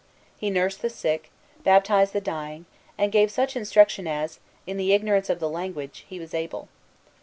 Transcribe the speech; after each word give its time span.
Here 0.39 0.47
he 0.47 0.49
nursed 0.49 0.81
the 0.81 0.89
sick, 0.89 1.29
baptized 1.63 2.11
the 2.13 2.21
dying, 2.21 2.65
and 2.97 3.11
gave 3.11 3.29
such 3.29 3.55
instruction 3.55 4.07
as, 4.07 4.39
in 4.65 4.79
his 4.79 4.89
ignorance 4.89 5.29
of 5.29 5.39
the 5.39 5.47
language, 5.47 6.05
he 6.09 6.19
was 6.19 6.33
able. 6.33 6.69